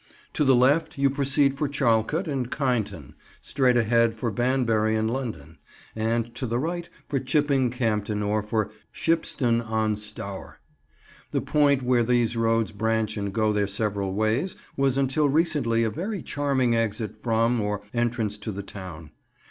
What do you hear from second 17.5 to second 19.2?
or entrance to the town.